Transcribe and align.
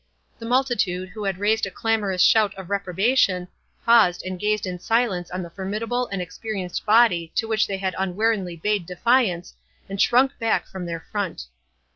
The 0.39 0.47
multitude, 0.47 1.09
who 1.09 1.25
had 1.25 1.37
raised 1.37 1.67
a 1.67 1.69
clamorous 1.69 2.23
shout 2.23 2.55
of 2.55 2.71
reprobation, 2.71 3.47
paused 3.85 4.23
and 4.25 4.39
gazed 4.39 4.65
in 4.65 4.79
silence 4.79 5.29
on 5.29 5.43
the 5.43 5.49
formidable 5.51 6.07
and 6.07 6.19
experienced 6.23 6.87
body 6.87 7.31
to 7.35 7.47
which 7.47 7.67
they 7.67 7.77
had 7.77 7.93
unwarily 7.99 8.55
bade 8.55 8.87
defiance, 8.87 9.53
and 9.87 10.01
shrunk 10.01 10.39
back 10.39 10.65
from 10.65 10.87
their 10.87 11.01
front. 11.11 11.45